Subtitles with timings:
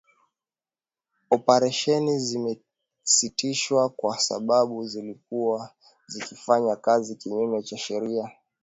[1.29, 5.73] Operesheni zimesitishwa kwa sababu zilikuwa
[6.07, 8.31] zikifanya kazi kinyume cha sheria